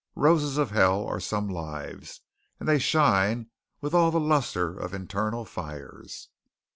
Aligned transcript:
Roses 0.15 0.57
of 0.57 0.71
hell 0.71 1.05
are 1.05 1.19
some 1.19 1.47
lives, 1.47 2.21
and 2.59 2.67
they 2.67 2.79
shine 2.79 3.51
with 3.81 3.93
all 3.93 4.09
the 4.09 4.19
lustre 4.19 4.75
of 4.75 4.95
infernal 4.95 5.45
fires. 5.45 6.29